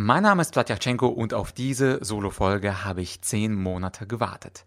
[0.00, 4.64] Mein Name ist Platjatschenko und auf diese Solo-Folge habe ich zehn Monate gewartet.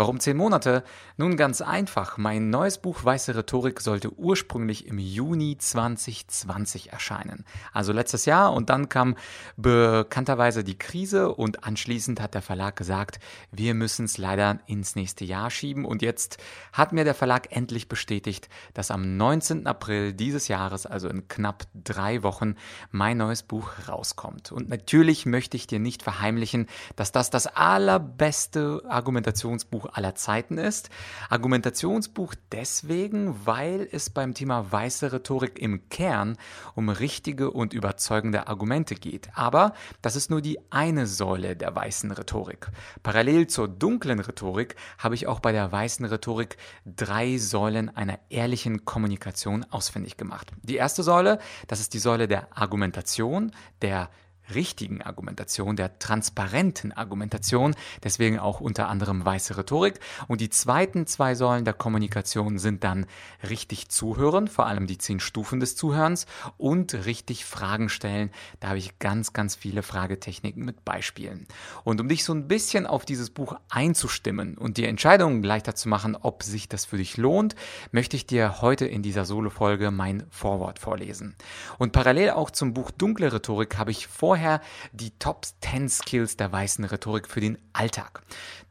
[0.00, 0.82] Warum zehn Monate?
[1.18, 2.16] Nun ganz einfach.
[2.16, 7.44] Mein neues Buch Weiße Rhetorik sollte ursprünglich im Juni 2020 erscheinen.
[7.74, 9.14] Also letztes Jahr und dann kam
[9.58, 13.18] bekannterweise die Krise und anschließend hat der Verlag gesagt,
[13.52, 16.38] wir müssen es leider ins nächste Jahr schieben und jetzt
[16.72, 19.66] hat mir der Verlag endlich bestätigt, dass am 19.
[19.66, 22.54] April dieses Jahres, also in knapp drei Wochen,
[22.90, 24.50] mein neues Buch rauskommt.
[24.50, 26.66] Und natürlich möchte ich dir nicht verheimlichen,
[26.96, 30.88] dass das das allerbeste Argumentationsbuch aller Zeiten ist.
[31.28, 36.38] Argumentationsbuch deswegen, weil es beim Thema weiße Rhetorik im Kern
[36.74, 39.28] um richtige und überzeugende Argumente geht.
[39.34, 42.68] Aber das ist nur die eine Säule der weißen Rhetorik.
[43.02, 46.56] Parallel zur dunklen Rhetorik habe ich auch bei der weißen Rhetorik
[46.86, 50.52] drei Säulen einer ehrlichen Kommunikation ausfindig gemacht.
[50.62, 53.50] Die erste Säule, das ist die Säule der Argumentation,
[53.82, 54.08] der
[54.54, 60.00] richtigen Argumentation, der transparenten Argumentation, deswegen auch unter anderem weiße Rhetorik.
[60.28, 63.06] Und die zweiten zwei Säulen der Kommunikation sind dann
[63.48, 66.26] richtig zuhören, vor allem die zehn Stufen des Zuhörens
[66.58, 68.30] und richtig Fragen stellen.
[68.60, 71.46] Da habe ich ganz, ganz viele Fragetechniken mit Beispielen.
[71.84, 75.88] Und um dich so ein bisschen auf dieses Buch einzustimmen und die Entscheidung leichter zu
[75.88, 77.54] machen, ob sich das für dich lohnt,
[77.92, 81.36] möchte ich dir heute in dieser Solo-Folge mein Vorwort vorlesen.
[81.78, 86.36] Und parallel auch zum Buch Dunkle Rhetorik habe ich vorher vorher die Top 10 Skills
[86.38, 88.22] der weißen Rhetorik für den Alltag.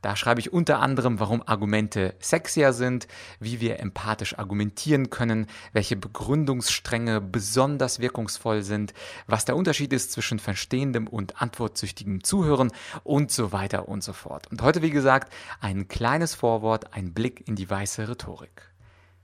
[0.02, 3.08] Da schreibe ich unter anderem, warum Argumente sexier sind,
[3.40, 8.94] wie wir empathisch argumentieren können, welche Begründungsstränge besonders wirkungsvoll sind,
[9.28, 12.72] was der Unterschied ist zwischen verstehendem und antwortsüchtigem Zuhören
[13.04, 14.48] und so weiter und so fort.
[14.48, 15.32] Und heute, wie gesagt,
[15.62, 18.72] ein kleines Vorwort, ein Blick in die weiße Rhetorik.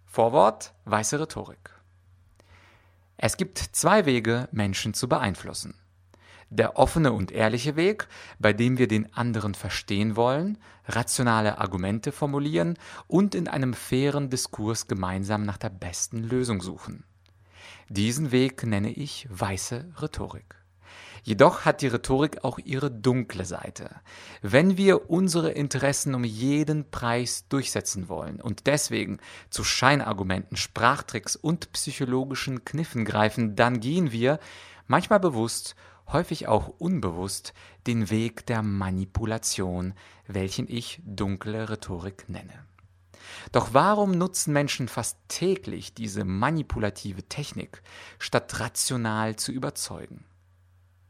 [0.05, 1.71] Vorwort, weiße Rhetorik.
[3.17, 5.73] Es gibt zwei Wege, Menschen zu beeinflussen
[6.55, 8.07] der offene und ehrliche Weg,
[8.39, 10.57] bei dem wir den anderen verstehen wollen,
[10.87, 12.77] rationale Argumente formulieren
[13.07, 17.03] und in einem fairen Diskurs gemeinsam nach der besten Lösung suchen.
[17.89, 20.55] Diesen Weg nenne ich weiße Rhetorik.
[21.25, 23.89] Jedoch hat die Rhetorik auch ihre dunkle Seite.
[24.43, 29.17] Wenn wir unsere Interessen um jeden Preis durchsetzen wollen und deswegen
[29.49, 34.39] zu Scheinargumenten, Sprachtricks und psychologischen Kniffen greifen, dann gehen wir,
[34.85, 35.75] manchmal bewusst
[36.11, 37.53] häufig auch unbewusst,
[37.87, 39.93] den Weg der Manipulation,
[40.27, 42.65] welchen ich dunkle Rhetorik nenne.
[43.51, 47.81] Doch warum nutzen Menschen fast täglich diese manipulative Technik,
[48.19, 50.25] statt rational zu überzeugen?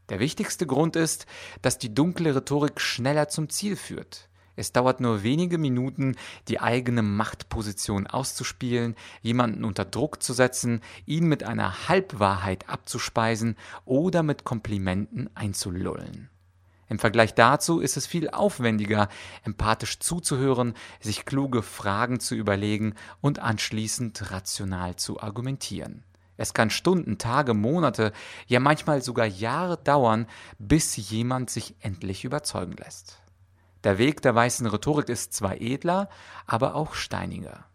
[0.08, 1.26] Der wichtigste Grund ist,
[1.62, 4.28] dass die dunkle Rhetorik schneller zum Ziel führt.
[4.56, 6.16] Es dauert nur wenige Minuten,
[6.48, 14.22] die eigene Machtposition auszuspielen, jemanden unter Druck zu setzen, ihn mit einer Halbwahrheit abzuspeisen oder
[14.22, 16.30] mit Komplimenten einzulullen.
[16.88, 19.08] Im Vergleich dazu ist es viel aufwendiger,
[19.44, 26.04] empathisch zuzuhören, sich kluge Fragen zu überlegen und anschließend rational zu argumentieren.
[26.36, 28.12] Es kann Stunden, Tage, Monate,
[28.46, 30.26] ja manchmal sogar Jahre dauern,
[30.58, 33.20] bis jemand sich endlich überzeugen lässt.
[33.86, 36.08] Der Weg der weißen Rhetorik ist zwar edler,
[36.44, 37.66] aber auch steiniger.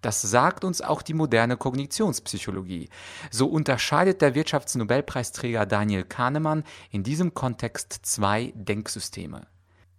[0.00, 2.88] Das sagt uns auch die moderne Kognitionspsychologie.
[3.30, 9.46] So unterscheidet der Wirtschaftsnobelpreisträger Daniel Kahnemann in diesem Kontext zwei Denksysteme.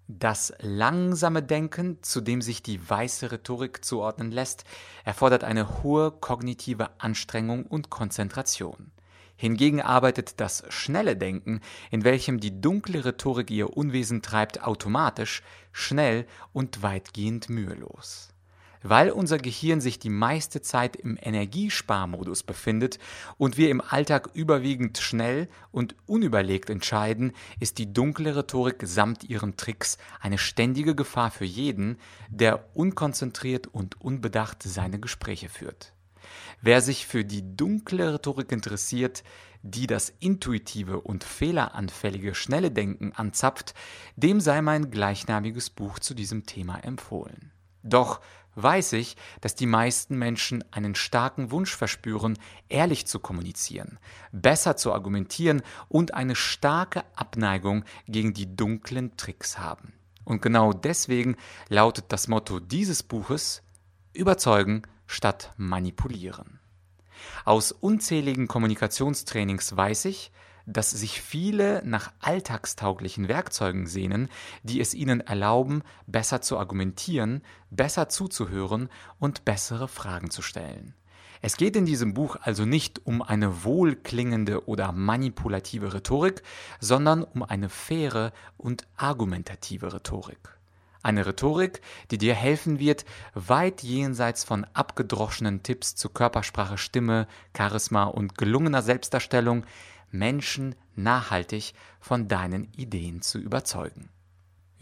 [0.09, 4.65] Das langsame Denken, zu dem sich die weiße Rhetorik zuordnen lässt,
[5.05, 8.91] erfordert eine hohe kognitive Anstrengung und Konzentration.
[9.35, 11.61] Hingegen arbeitet das schnelle Denken,
[11.91, 18.29] in welchem die dunkle Rhetorik ihr Unwesen treibt, automatisch, schnell und weitgehend mühelos.
[18.85, 22.99] Weil unser Gehirn sich die meiste Zeit im Energiesparmodus befindet
[23.37, 29.55] und wir im Alltag überwiegend schnell und unüberlegt entscheiden, ist die dunkle Rhetorik samt ihren
[29.55, 31.97] Tricks eine ständige Gefahr für jeden,
[32.29, 35.92] der unkonzentriert und unbedacht seine Gespräche führt.
[36.61, 39.23] Wer sich für die dunkle Rhetorik interessiert,
[39.63, 43.73] die das intuitive und fehleranfällige schnelle Denken anzapft,
[44.15, 47.51] dem sei mein gleichnamiges Buch zu diesem Thema empfohlen.
[47.81, 48.19] Doch
[48.55, 52.37] weiß ich, dass die meisten Menschen einen starken Wunsch verspüren,
[52.69, 53.99] ehrlich zu kommunizieren,
[54.31, 59.93] besser zu argumentieren und eine starke Abneigung gegen die dunklen Tricks haben.
[60.25, 61.35] Und genau deswegen
[61.69, 63.61] lautet das Motto dieses Buches
[64.13, 66.59] Überzeugen statt manipulieren.
[67.45, 70.31] Aus unzähligen Kommunikationstrainings weiß ich,
[70.65, 74.29] dass sich viele nach alltagstauglichen Werkzeugen sehnen,
[74.63, 78.89] die es ihnen erlauben, besser zu argumentieren, besser zuzuhören
[79.19, 80.95] und bessere Fragen zu stellen.
[81.41, 86.41] Es geht in diesem Buch also nicht um eine wohlklingende oder manipulative Rhetorik,
[86.79, 90.57] sondern um eine faire und argumentative Rhetorik.
[91.03, 93.03] Eine Rhetorik, die dir helfen wird,
[93.33, 99.65] weit jenseits von abgedroschenen Tipps zu Körpersprache, Stimme, Charisma und gelungener Selbstdarstellung
[100.11, 104.09] Menschen nachhaltig von deinen Ideen zu überzeugen.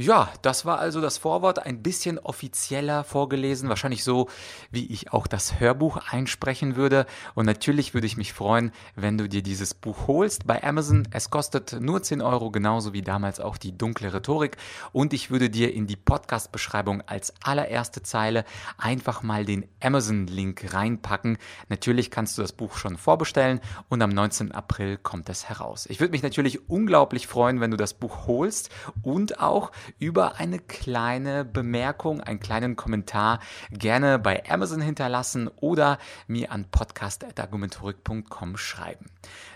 [0.01, 4.29] Ja, das war also das Vorwort, ein bisschen offizieller vorgelesen, wahrscheinlich so,
[4.71, 7.05] wie ich auch das Hörbuch einsprechen würde.
[7.35, 11.07] Und natürlich würde ich mich freuen, wenn du dir dieses Buch holst bei Amazon.
[11.11, 14.57] Es kostet nur 10 Euro, genauso wie damals auch die dunkle Rhetorik.
[14.91, 18.43] Und ich würde dir in die Podcast-Beschreibung als allererste Zeile
[18.79, 21.37] einfach mal den Amazon-Link reinpacken.
[21.69, 24.51] Natürlich kannst du das Buch schon vorbestellen und am 19.
[24.51, 25.85] April kommt es heraus.
[25.87, 28.71] Ich würde mich natürlich unglaublich freuen, wenn du das Buch holst
[29.03, 33.39] und auch über eine kleine Bemerkung, einen kleinen Kommentar
[33.71, 35.97] gerne bei Amazon hinterlassen oder
[36.27, 39.05] mir an podcast.argumentorik.com schreiben.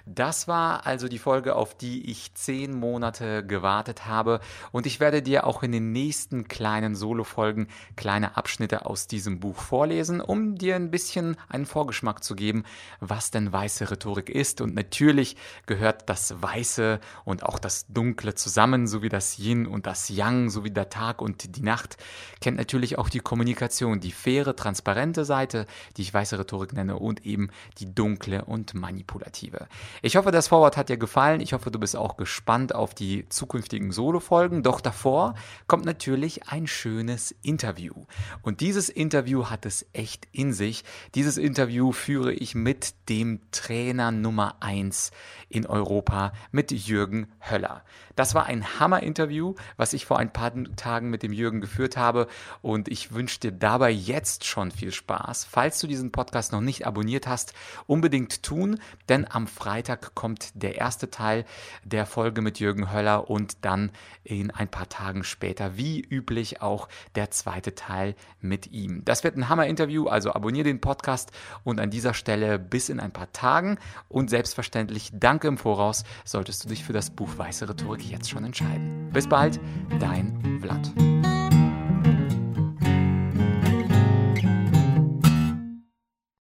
[0.07, 4.39] Das war also die Folge, auf die ich zehn Monate gewartet habe.
[4.71, 9.57] Und ich werde dir auch in den nächsten kleinen Solo-Folgen kleine Abschnitte aus diesem Buch
[9.57, 12.65] vorlesen, um dir ein bisschen einen Vorgeschmack zu geben,
[12.99, 14.61] was denn weiße Rhetorik ist.
[14.61, 19.87] Und natürlich gehört das Weiße und auch das Dunkle zusammen, so wie das Yin und
[19.87, 21.97] das Yang, so wie der Tag und die Nacht,
[22.41, 25.65] kennt natürlich auch die Kommunikation, die faire, transparente Seite,
[25.97, 27.49] die ich weiße Rhetorik nenne und eben
[27.79, 29.67] die dunkle und manipulative.
[30.01, 31.39] Ich hoffe, das Vorwort hat dir gefallen.
[31.41, 34.63] Ich hoffe, du bist auch gespannt auf die zukünftigen Solo-Folgen.
[34.63, 35.35] Doch davor
[35.67, 38.05] kommt natürlich ein schönes Interview.
[38.41, 40.83] Und dieses Interview hat es echt in sich.
[41.15, 45.11] Dieses Interview führe ich mit dem Trainer Nummer eins
[45.49, 47.83] in Europa, mit Jürgen Höller.
[48.15, 52.27] Das war ein Hammer-Interview, was ich vor ein paar Tagen mit dem Jürgen geführt habe.
[52.61, 55.45] Und ich wünsche dir dabei jetzt schon viel Spaß.
[55.45, 57.53] Falls du diesen Podcast noch nicht abonniert hast,
[57.87, 59.47] unbedingt tun, denn am
[59.85, 61.45] Freitag kommt der erste Teil
[61.83, 63.91] der Folge mit Jürgen Höller und dann
[64.23, 69.05] in ein paar Tagen später, wie üblich, auch der zweite Teil mit ihm.
[69.05, 71.31] Das wird ein Hammer-Interview, also abonniere den Podcast
[71.63, 73.77] und an dieser Stelle bis in ein paar Tagen
[74.09, 78.43] und selbstverständlich danke im Voraus, solltest du dich für das Buch Weiße Rhetorik jetzt schon
[78.43, 79.11] entscheiden.
[79.13, 79.59] Bis bald,
[79.99, 81.14] dein Vlad.